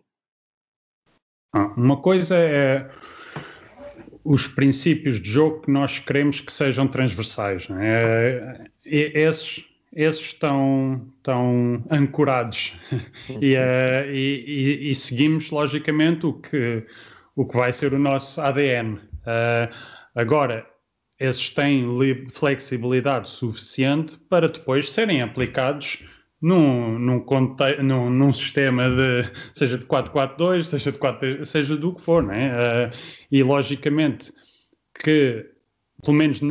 [1.52, 2.88] Ah, uma coisa é
[4.24, 7.68] os princípios de jogo que nós queremos que sejam transversais.
[7.72, 8.70] É?
[8.86, 12.76] esses, esses estão, estão ancorados
[13.42, 16.86] e, e, e, e, seguimos logicamente o que,
[17.36, 18.98] o que vai ser o nosso ADN.
[18.98, 19.70] Uh, eh,
[20.14, 20.64] agora,
[21.20, 21.84] esses têm
[22.30, 26.04] flexibilidade suficiente para depois serem aplicados
[26.42, 27.26] num, num,
[27.84, 32.52] num, num sistema de seja de 442, seja de 4, seja do que for, né?
[32.54, 32.92] Uh,
[33.32, 34.32] e logicamente
[34.94, 35.46] que
[36.04, 36.42] pelo menos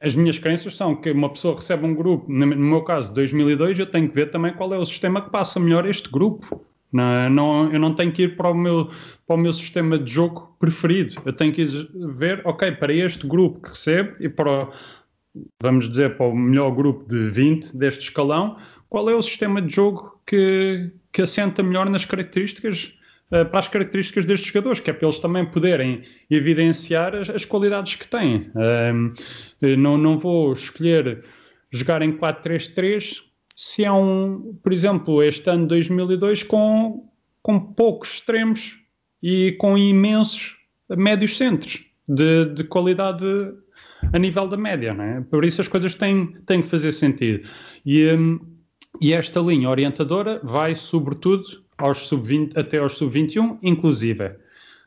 [0.00, 3.86] as minhas crenças são que uma pessoa recebe um grupo, no meu caso 2002, eu
[3.86, 6.64] tenho que ver também qual é o sistema que passa melhor este grupo.
[6.92, 8.90] Não, não, eu não tenho que ir para o, meu,
[9.26, 11.20] para o meu sistema de jogo preferido.
[11.24, 11.66] Eu tenho que
[12.14, 14.68] ver, ok, para este grupo que recebo e para,
[15.62, 18.56] vamos dizer, para o melhor grupo de 20 deste escalão,
[18.88, 22.94] qual é o sistema de jogo que, que assenta melhor nas características,
[23.30, 27.44] uh, para as características destes jogadores, que é para eles também poderem evidenciar as, as
[27.44, 28.50] qualidades que têm.
[28.54, 31.22] Uh, não, não vou escolher
[31.70, 33.27] jogar em 4-3-3
[33.58, 37.10] se é um, por exemplo, este ano 2002 com,
[37.42, 38.78] com poucos extremos
[39.20, 40.56] e com imensos
[40.88, 43.26] médios centros de, de qualidade
[44.12, 45.22] a nível da média, é?
[45.22, 47.48] Por isso as coisas têm, têm que fazer sentido.
[47.84, 48.38] E, um,
[49.00, 51.42] e esta linha orientadora vai, sobretudo,
[51.76, 54.36] aos sub até aos sub-21, inclusive.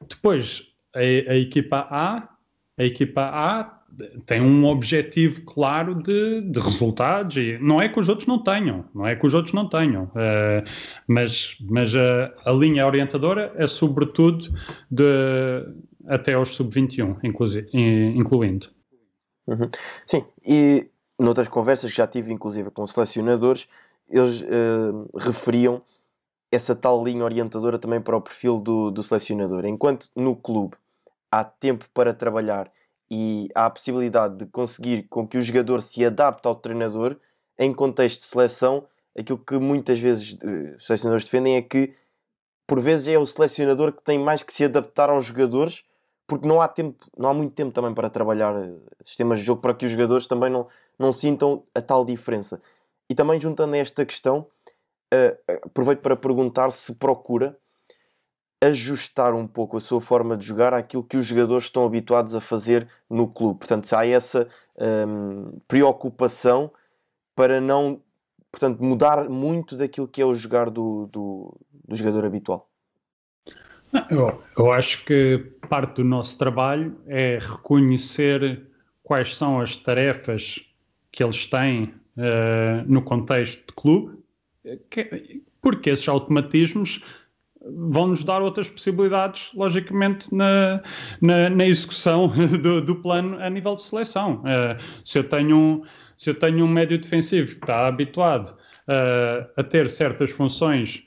[0.07, 0.63] Depois,
[0.95, 2.29] a, a equipa A,
[2.77, 3.80] a equipa A
[4.25, 8.85] tem um objetivo claro de, de, resultados e não é que os outros não tenham,
[8.93, 10.63] não é que os outros não tenham, uh,
[11.07, 14.49] mas, mas a, a, linha orientadora é sobretudo
[14.89, 15.65] de,
[16.07, 17.17] até aos sub-21,
[18.15, 18.67] incluindo.
[19.47, 19.69] Uhum.
[20.05, 20.87] Sim, e
[21.19, 23.67] noutras conversas que já tive, inclusive com selecionadores,
[24.09, 25.81] eles uh, referiam
[26.51, 29.65] essa tal linha orientadora também para o perfil do, do selecionador.
[29.65, 30.75] Enquanto no clube
[31.31, 32.69] há tempo para trabalhar
[33.11, 37.17] e há a possibilidade de conseguir com que o jogador se adapte ao treinador
[37.59, 41.93] em contexto de seleção, aquilo que muitas vezes uh, os selecionadores defendem é que
[42.65, 45.83] por vezes é o selecionador que tem mais que se adaptar aos jogadores
[46.25, 48.71] porque não há tempo, não há muito tempo também para trabalhar eh,
[49.03, 50.65] sistemas de jogo para que os jogadores também não,
[50.97, 52.61] não sintam a tal diferença.
[53.09, 54.47] E também juntando a esta questão,
[55.13, 57.57] uh, aproveito para perguntar se procura
[58.61, 62.41] ajustar um pouco a sua forma de jogar àquilo que os jogadores estão habituados a
[62.41, 63.59] fazer no clube.
[63.59, 64.47] Portanto, se há essa
[64.77, 66.71] um, preocupação
[67.35, 68.01] para não
[68.51, 72.69] portanto, mudar muito daquilo que é o jogar do, do, do jogador habitual.
[74.09, 78.67] Eu, eu, acho que parte do nosso trabalho é reconhecer
[79.03, 80.59] quais são as tarefas
[81.11, 84.17] que eles têm uh, no contexto de clube,
[84.89, 87.03] que, porque esses automatismos
[87.65, 90.81] vão nos dar outras possibilidades, logicamente, na,
[91.21, 94.41] na, na execução do, do, plano a nível de seleção.
[94.41, 95.83] Uh, se, eu tenho um,
[96.17, 101.03] se eu tenho um médio defensivo que está habituado uh, a ter certas funções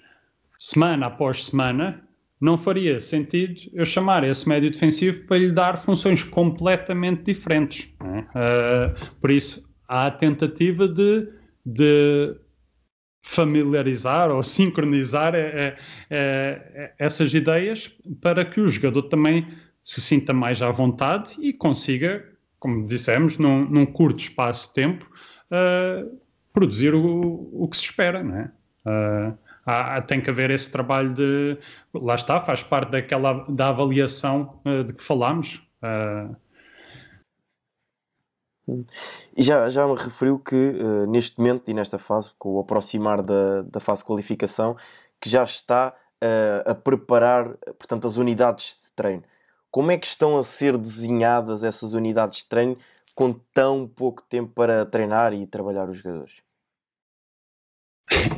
[0.59, 2.03] semana após semana,
[2.40, 7.88] não faria sentido eu chamar esse médio defensivo para lhe dar funções completamente diferentes.
[8.01, 11.29] Uh, por isso, há a tentativa de,
[11.64, 12.37] de
[13.25, 15.77] familiarizar ou sincronizar é,
[16.11, 19.49] é, essas ideias para que o jogador também
[19.83, 22.23] se sinta mais à vontade e consiga,
[22.61, 25.11] como dissemos, num, num curto espaço de tempo,
[25.51, 26.19] uh,
[26.53, 28.23] produzir o, o que se espera.
[28.23, 28.51] Não é?
[28.87, 31.59] Uh, há, tem que haver esse trabalho de.
[31.95, 35.63] Lá está, faz parte daquela da avaliação uh, de que falámos.
[35.83, 36.37] Uh,
[39.37, 43.22] e já, já me referiu que uh, neste momento e nesta fase, com o aproximar
[43.22, 44.77] da, da fase de qualificação,
[45.20, 49.22] que já está uh, a preparar, portanto, as unidades de treino.
[49.70, 52.77] Como é que estão a ser desenhadas essas unidades de treino
[53.14, 56.42] com tão pouco tempo para treinar e trabalhar os jogadores?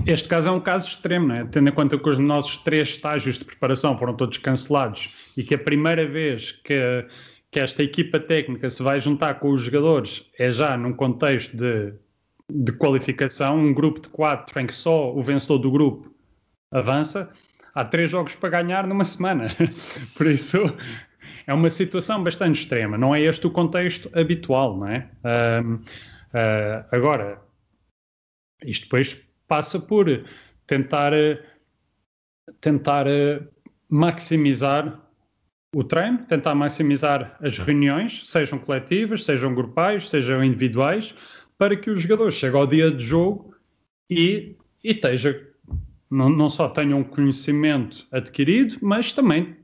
[0.06, 1.44] Este caso é um caso extremo, é?
[1.44, 5.54] tendo em conta que os nossos três estágios de preparação foram todos cancelados e que
[5.54, 7.06] a primeira vez que
[7.56, 11.94] que esta equipa técnica se vai juntar com os jogadores é já num contexto de,
[12.52, 16.14] de qualificação, um grupo de quatro em que só o vencedor do grupo
[16.70, 17.32] avança.
[17.74, 19.48] Há três jogos para ganhar numa semana.
[20.18, 20.58] Por isso,
[21.46, 22.98] é uma situação bastante extrema.
[22.98, 25.08] Não é este o contexto habitual, não é?
[25.24, 27.40] Uh, uh, agora,
[28.66, 30.06] isto depois passa por
[30.66, 31.12] tentar,
[32.60, 33.06] tentar
[33.88, 35.05] maximizar
[35.74, 41.14] o treino, tentar maximizar as reuniões, sejam coletivas, sejam grupais, sejam individuais,
[41.58, 43.54] para que o jogador chegue ao dia de jogo
[44.08, 45.46] e, e esteja,
[46.10, 49.56] não, não só tenha um conhecimento adquirido, mas também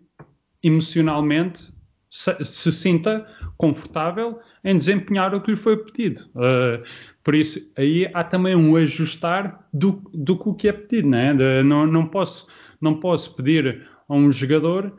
[0.63, 1.73] emocionalmente
[2.11, 6.29] se, se sinta confortável em desempenhar o que lhe foi pedido.
[6.35, 6.83] Uh,
[7.25, 11.09] por isso, aí há também um ajustar do, do que é pedido.
[11.09, 11.33] Né?
[11.35, 12.47] De, não, não, posso,
[12.81, 14.95] não posso pedir a um jogador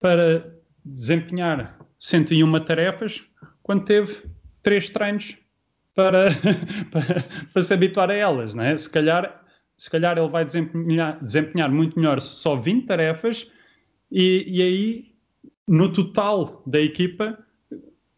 [0.00, 3.24] para desempenhar 101 tarefas
[3.62, 4.22] quando teve
[4.62, 5.36] três treinos
[5.94, 6.28] para,
[6.90, 8.76] para, para, se habituar a elas, não é?
[8.78, 9.44] Se calhar,
[9.76, 13.50] se calhar ele vai desempenhar, desempenhar muito melhor só 20 tarefas
[14.10, 15.14] e, e aí,
[15.66, 17.38] no total da equipa,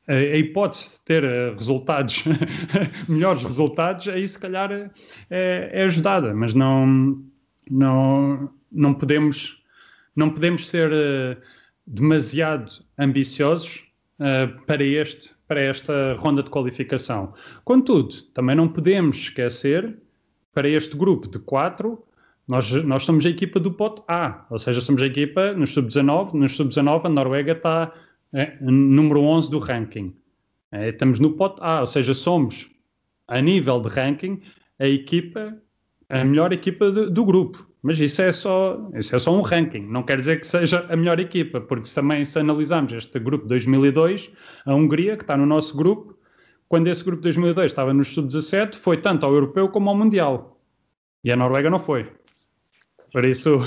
[0.07, 2.25] a, a hipótese de ter eh, resultados,
[3.09, 4.91] melhores resultados, aí se calhar é,
[5.73, 7.25] é ajudada, mas não,
[7.71, 9.61] não, não podemos
[10.15, 11.41] não podemos ser uh,
[11.91, 13.85] demasiado ambiciosos
[14.21, 17.35] uh, para, este, para esta ronda de qualificação.
[17.65, 19.99] Contudo, também não podemos esquecer,
[20.53, 22.03] para este grupo de quatro,
[22.47, 26.35] nós, nós somos a equipa do pote A, ou seja, somos a equipa no sub-19.
[26.35, 27.93] No sub-19, a Noruega está
[28.33, 30.15] é, número 11 do ranking.
[30.73, 32.69] É, estamos no pote A, ou seja, somos,
[33.29, 34.41] a nível de ranking,
[34.79, 35.57] a equipa,
[36.09, 37.70] a melhor equipa do, do grupo.
[37.83, 40.97] Mas isso é, só, isso é só um ranking, não quer dizer que seja a
[40.97, 44.31] melhor equipa, porque se também se analisarmos este grupo 2002,
[44.67, 46.15] a Hungria, que está no nosso grupo,
[46.69, 50.61] quando esse grupo 2002 estava no sub-17, foi tanto ao europeu como ao mundial.
[51.25, 52.07] E a Noruega não foi.
[53.13, 53.59] Por isso,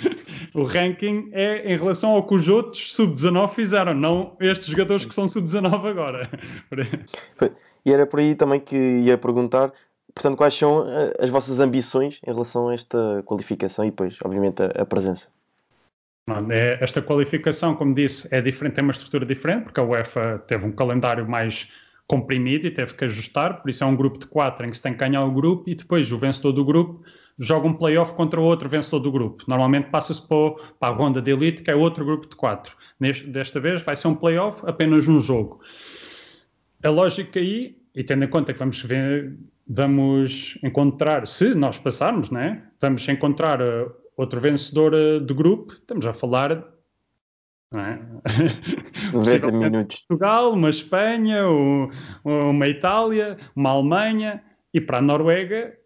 [0.54, 5.14] o ranking é em relação ao que os outros sub-19 fizeram, não estes jogadores que
[5.14, 6.30] são sub-19 agora.
[7.86, 9.72] E era por aí também que ia perguntar
[10.14, 14.62] Portanto, quais são eh, as vossas ambições em relação a esta qualificação e depois, obviamente,
[14.62, 15.28] a, presença?
[16.50, 20.66] É, esta qualificação, como disse, é diferente, tem uma estrutura diferente, porque a UEFA teve
[20.66, 21.70] um calendário mais
[22.06, 24.82] comprimido e teve que ajustar, por isso é um grupo de quatro em que se
[24.82, 27.02] tem que ganhar o grupo e depois o vencedor do grupo
[27.38, 29.44] joga um playoff contra o outro vencedor do grupo.
[29.46, 32.74] Normalmente passa-se para, a ronda de elite, que é outro grupo de quatro.
[32.98, 35.60] Neste, desta vez vai ser um playoff, apenas um jogo.
[36.82, 39.36] a lógica aí, e tendo em conta que vamos ver,
[39.68, 46.06] vamos encontrar, se nós passarmos, né, vamos encontrar uh, outro vencedor uh, de grupo, estamos
[46.06, 46.64] a falar
[47.74, 47.98] é?
[49.12, 49.98] 90 minutos.
[50.08, 51.44] Portugal, uma Espanha,
[52.24, 54.42] uma Itália, uma Alemanha
[54.72, 55.76] e para a Noruega,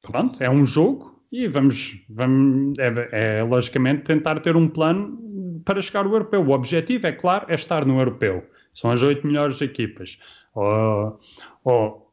[0.00, 5.82] pronto, é um jogo e vamos, vamos é, é, logicamente tentar ter um plano para
[5.82, 6.42] chegar ao europeu.
[6.42, 8.42] O objetivo, é claro, é estar no europeu.
[8.72, 10.18] São as oito melhores equipas.
[10.54, 11.20] Ou,
[11.64, 12.09] ou,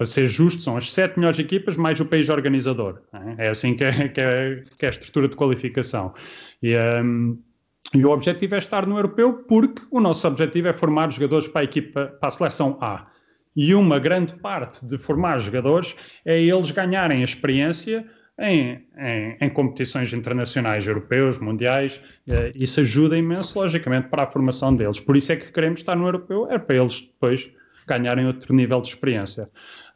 [0.00, 3.02] para ser justo, são as sete melhores equipas mais o país organizador.
[3.36, 6.14] É, é assim que é, que é, que é a estrutura de qualificação.
[6.62, 7.38] E, um,
[7.94, 11.60] e o objetivo é estar no europeu porque o nosso objetivo é formar jogadores para
[11.60, 13.08] a equipa, para a seleção A.
[13.54, 15.94] E uma grande parte de formar jogadores
[16.24, 18.06] é eles ganharem experiência
[18.38, 22.00] em, em, em, competições internacionais, europeus, mundiais.
[22.26, 24.98] Eh, isso ajuda imenso, logicamente, para a formação deles.
[24.98, 27.50] Por isso é que queremos estar no europeu, é para eles depois
[27.86, 29.50] ganharem outro nível de experiência.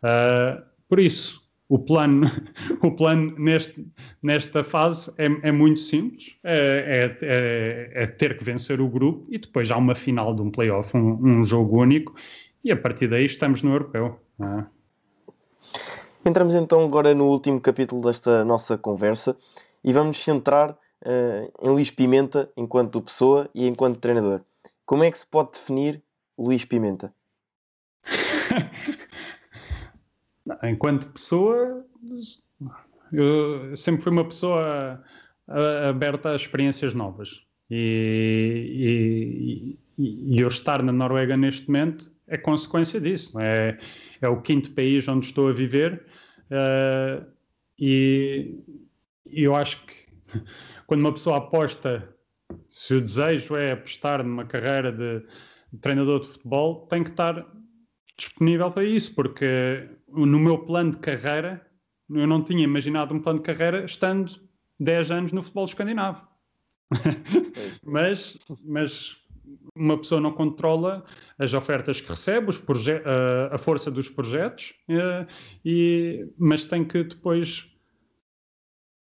[0.05, 2.31] Uh, por isso, o plano,
[2.83, 3.87] o plano neste,
[4.23, 9.27] nesta fase é, é muito simples, é, é, é, é, ter que vencer o grupo
[9.31, 12.15] e depois há uma final de um playoff, um, um jogo único,
[12.63, 14.21] e a partir daí estamos no europeu.
[14.41, 14.65] É?
[16.27, 19.37] Entramos então agora no último capítulo desta nossa conversa
[19.83, 24.41] e vamos centrar uh, em Luís Pimenta enquanto pessoa e enquanto treinador.
[24.85, 26.03] Como é que se pode definir
[26.39, 27.13] Luís Pimenta?
[30.63, 31.85] Enquanto pessoa,
[33.13, 35.03] eu sempre fui uma pessoa
[35.89, 37.45] aberta a experiências novas.
[37.71, 43.39] E, e, e, eu estar na Noruega neste momento é consequência disso.
[43.41, 43.79] É,
[44.21, 46.05] é o quinto país onde estou a viver.
[46.51, 47.25] Uh,
[47.79, 48.59] e,
[49.27, 49.95] eu acho que
[50.87, 52.09] quando uma pessoa aposta,
[52.69, 55.25] se o desejo é apostar numa carreira de
[55.81, 57.47] treinador de futebol, tem que estar
[58.17, 61.67] disponível para isso, porque no meu plano de carreira,
[62.11, 64.41] eu não tinha imaginado um plano de carreira estando
[64.79, 66.27] 10 anos no futebol escandinavo.
[67.83, 69.17] mas, mas
[69.75, 71.05] uma pessoa não controla
[71.39, 75.27] as ofertas que recebe, os a, a força dos projetos, e,
[75.65, 77.67] e, mas tem que depois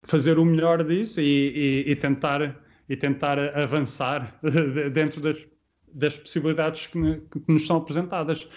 [0.05, 4.38] fazer o melhor disso e, e, e tentar, e tentar avançar
[4.92, 5.47] dentro das,
[5.92, 8.49] das possibilidades que, que nos são apresentadas.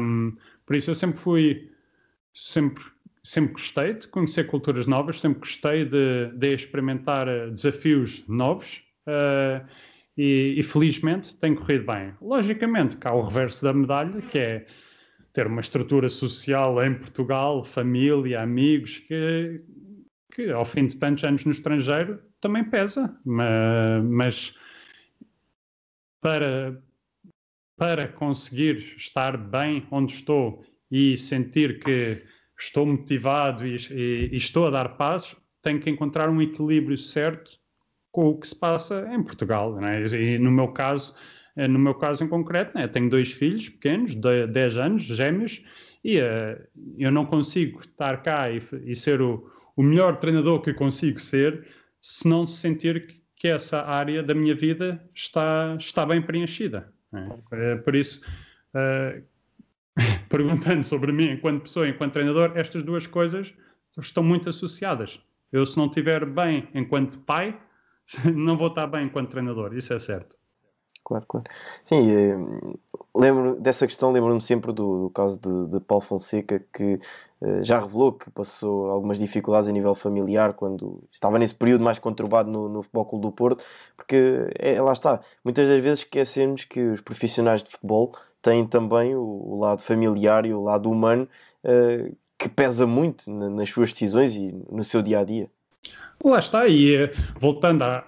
[0.00, 0.32] Um,
[0.66, 1.71] por isso eu sempre fui,
[2.32, 2.84] sempre,
[3.22, 9.66] sempre gostei de conhecer culturas novas, sempre gostei de, de experimentar eh, desafios novos uh,
[10.16, 12.14] e, e, felizmente tem corrido bem.
[12.20, 14.66] Logicamente, cá o reverso da medalha, que é
[15.32, 19.62] ter uma estrutura social em Portugal, família, amigos, que,
[20.34, 24.54] que ao fim de tantos anos no estrangeiro também pesa, mas,
[26.20, 26.82] para,
[27.76, 32.22] para conseguir estar bem onde estou e sentir que
[32.60, 37.52] estou motivado e, e, e, estou a dar passos, tenho que encontrar um equilíbrio certo
[38.12, 39.74] com o que se passa em Portugal.
[39.76, 40.06] Né?
[40.08, 41.16] E no meu caso,
[41.56, 42.86] eh, no meu caso em concreto, né?
[42.86, 45.64] tenho dois filhos pequenos, de 10 anos, gêmeos,
[46.04, 46.60] e uh,
[46.98, 51.64] eu não consigo estar cá e, e ser o, o, melhor treinador que consigo ser
[52.00, 56.92] se não sentir que, que essa área da minha vida está, está bem preenchida.
[57.52, 58.20] É, por isso,
[58.74, 59.22] uh,
[60.28, 63.52] perguntando sobre mim enquanto pessoa, enquanto treinador, estas duas coisas
[63.98, 65.20] estão muito associadas.
[65.52, 67.58] Eu, se não estiver bem enquanto pai,
[68.34, 70.36] não vou estar bem enquanto treinador, isso é certo.
[71.04, 71.46] Claro, claro.
[71.84, 72.36] Sim, eh,
[73.14, 77.00] lembro dessa questão, lembro-me sempre do, do caso de, de, Paulo Fonseca, que
[77.40, 81.98] eh, já revelou que passou algumas dificuldades a nível familiar quando estava nesse período mais
[81.98, 83.64] conturbado no, no Futebol Clube do Porto,
[83.96, 88.12] porque é, lá está, muitas das vezes esquecemos que os profissionais de futebol
[88.42, 91.28] têm também o, o lado familiar e o lado humano
[91.64, 95.48] uh, que pesa muito na, nas suas decisões e no seu dia a dia.
[96.24, 98.04] Lá está, e voltando a,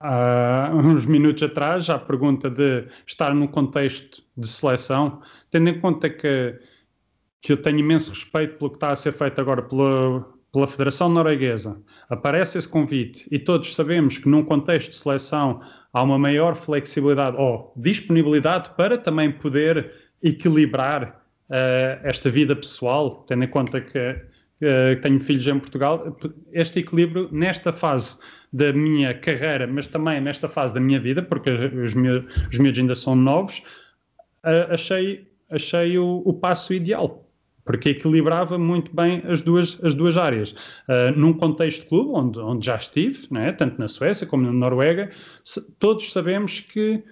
[0.00, 6.10] há uns minutos atrás à pergunta de estar num contexto de seleção, tendo em conta
[6.10, 6.58] que,
[7.40, 11.08] que eu tenho imenso respeito pelo que está a ser feito agora pela, pela Federação
[11.08, 15.60] Norueguesa, aparece esse convite e todos sabemos que num contexto de seleção
[15.94, 19.92] há uma maior flexibilidade ou disponibilidade para também poder
[20.22, 26.16] equilibrar uh, esta vida pessoal, tendo em conta que, uh, tenho filhos em Portugal,
[26.52, 28.18] este equilíbrio nesta fase
[28.52, 32.94] da minha carreira, mas também nesta fase da minha vida, porque os meus, os ainda
[32.96, 33.58] são novos,
[34.44, 37.23] uh, achei, achei o, o, passo ideal,
[37.64, 40.52] porque equilibrava muito bem as duas, as duas áreas.
[40.88, 44.52] Uh, num contexto de clube, onde, onde já estive, né, tanto na Suécia como na
[44.52, 45.10] Noruega,
[45.42, 47.02] se, todos sabemos que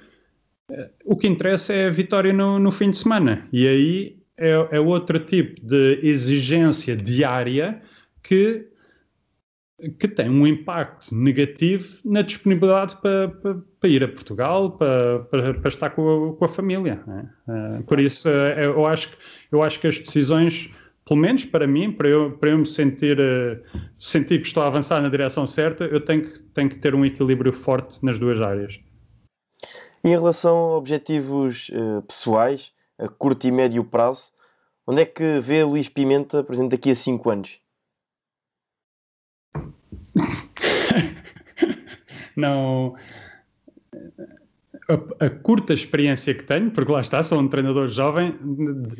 [1.05, 3.46] o que interessa é a vitória no, no fim de semana.
[3.53, 7.80] E aí é, é, outro tipo de exigência diária
[8.22, 8.66] que,
[9.99, 15.68] que tem um impacto negativo na disponibilidade para, para, para ir a Portugal, para, para,
[15.68, 17.03] estar com a, com a família.
[17.49, 17.83] É?
[17.83, 19.11] Por isso, é, eu acho,
[19.51, 20.70] eu acho que as decisões
[21.05, 23.61] pelo menos para mim, para eu, para eu me sentir, uh,
[23.99, 27.05] sentir que estou a avançar na direção certa, eu tenho que, tenho que ter um
[27.05, 28.78] equilíbrio forte nas duas áreas.
[30.05, 34.33] Em relação a objetivos uh, pessoais, a curto e médio prazo,
[34.87, 37.61] onde é que vê Luís Pimenta, por exemplo, daqui a 5 anos?
[42.36, 42.94] Não.
[44.88, 48.34] A, a, curta experiência que tenho, porque lá está, sou um treinador jovem,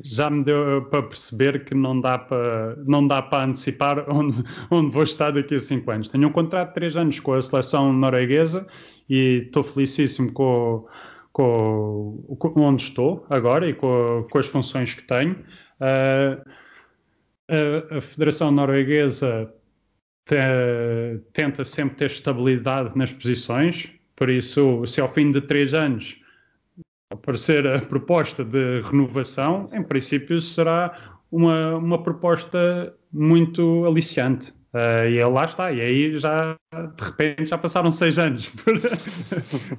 [0.03, 4.93] já me deu para perceber que não dá para, não dá para antecipar onde, onde
[4.93, 6.09] vou estar daqui a 5 anos.
[6.09, 8.67] Tenho um contrato de 3 anos com a seleção norueguesa
[9.09, 10.87] e estou felicíssimo com,
[11.33, 15.37] com, com onde estou agora e com, com as funções que tenho.
[15.81, 16.41] Uh,
[17.49, 19.53] a, a, Federação Norueguesa
[20.25, 26.17] te, tenta sempre ter estabilidade nas posições, por isso, se ao fim de três anos
[27.11, 34.53] aparecer a proposta de renovação, em princípio será uma, uma proposta muito aliciante.
[34.75, 36.57] Uh, e lá está, e aí já
[36.97, 38.51] de repente já passaram seis anos.
[38.65, 38.81] Por,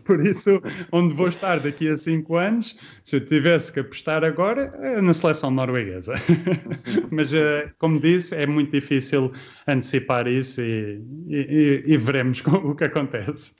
[0.05, 4.71] por, isso, onde vou estar daqui a cinco anos, se eu tivesse que apostar agora,
[4.81, 6.13] é na seleção norueguesa.
[7.09, 9.31] Mas, uh, como disse, é muito difícil
[9.67, 13.55] antecipar isso e, e, e veremos o que acontece.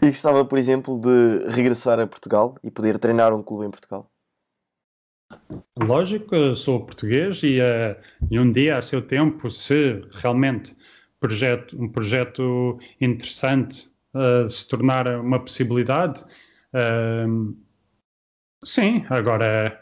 [0.00, 4.11] E gostava, por exemplo, de regressar a Portugal e poder treinar um clube em Portugal.
[5.78, 7.96] Lógico, sou português e, uh,
[8.30, 10.76] e, um dia, a seu tempo, se realmente
[11.18, 16.24] projeto, um projeto interessante uh, se tornar uma possibilidade,
[16.74, 17.56] uh,
[18.64, 19.80] sim, agora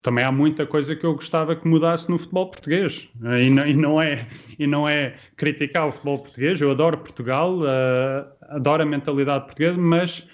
[0.00, 3.08] também há muita coisa que eu gostava que mudasse no futebol português.
[3.42, 4.28] E não, e não é,
[4.58, 7.58] e não é criticar o futebol português, eu adoro Portugal,
[8.42, 10.26] adoro a mentalidade portuguesa, mas,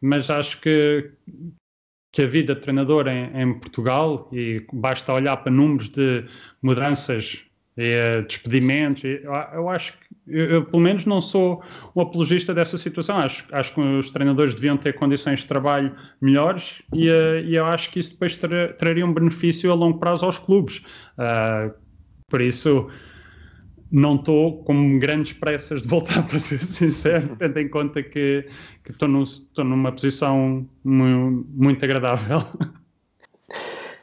[0.00, 1.12] mas acho que
[2.12, 6.24] que a vida de treinador em, em, Portugal, e basta olhar para números de
[6.62, 7.44] mudanças
[7.76, 9.22] e uh, despedimentos, e,
[9.54, 11.62] eu, acho que, eu, pelo menos não sou
[11.94, 16.82] um apologista dessa situação, acho, acho que os treinadores deviam ter condições de trabalho melhores
[16.92, 20.26] e, uh, e eu acho que isso depois tra, traria um benefício a longo prazo
[20.26, 20.82] aos clubes.
[21.16, 21.72] Uh,
[22.28, 22.88] por isso,
[23.90, 28.46] não estou com grandes pressas de voltar, para ser sincero, tendo em conta que
[28.88, 32.40] estou numa posição muito, muito agradável.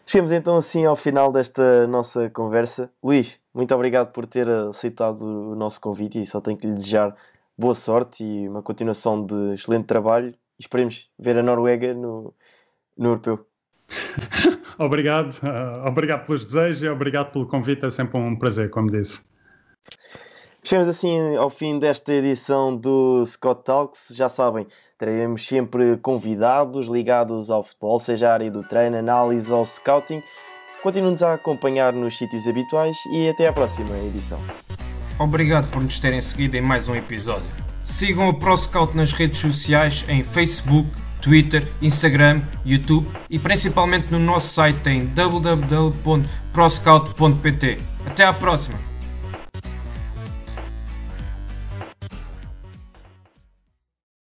[0.05, 2.89] Chegamos então assim ao final desta nossa conversa.
[3.03, 7.13] Luís, muito obrigado por ter aceitado o nosso convite e só tenho que lhe desejar
[7.57, 10.29] boa sorte e uma continuação de excelente trabalho.
[10.29, 12.33] E esperemos ver a Noruega no,
[12.97, 13.45] no Europeu.
[14.79, 17.85] obrigado, uh, obrigado pelos desejos e obrigado pelo convite.
[17.85, 19.21] É sempre um prazer, como disse.
[20.63, 24.09] Chegamos assim ao fim desta edição do Scott Talks.
[24.13, 24.67] Já sabem,
[24.97, 30.21] teremos sempre convidados ligados ao futebol, seja a área do treino, análise ou scouting.
[30.83, 34.39] Continuem-nos a acompanhar nos sítios habituais e até à próxima edição.
[35.19, 37.47] Obrigado por nos terem seguido em mais um episódio.
[37.83, 44.53] Sigam o ProScout nas redes sociais em Facebook, Twitter, Instagram, YouTube e principalmente no nosso
[44.53, 47.77] site em www.proscout.pt.
[48.05, 48.86] Até à próxima!